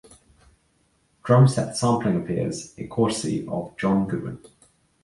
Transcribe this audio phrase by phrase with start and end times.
[1.23, 4.39] Drum set sampling appears courtesy of John Goodwin.